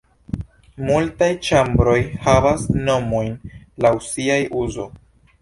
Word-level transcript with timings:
Multaj 0.85 1.27
ĉambroj 1.47 1.93
havas 2.23 2.65
nomojn 2.89 3.37
laŭ 3.87 3.93
siaj 4.09 4.41
uzo. 4.65 4.89